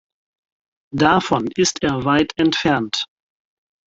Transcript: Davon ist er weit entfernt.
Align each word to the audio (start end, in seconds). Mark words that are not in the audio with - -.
Davon 0.95 1.47
ist 1.55 1.83
er 1.83 2.05
weit 2.05 2.33
entfernt. 2.39 3.05